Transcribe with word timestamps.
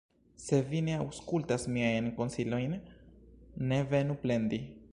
Se 0.43 0.59
vi 0.69 0.79
ne 0.85 0.93
aŭskultas 1.01 1.67
miajn 1.75 2.07
konsilojn, 2.21 2.73
ne 3.73 3.79
venu 3.93 4.17
plendi. 4.25 4.63